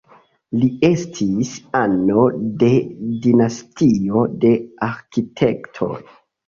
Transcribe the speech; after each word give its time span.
Li 0.61 0.69
estis 0.87 1.51
ano 1.81 2.25
de 2.65 2.71
dinastio 3.29 4.27
de 4.47 4.57
arkitektoj. 4.93 5.97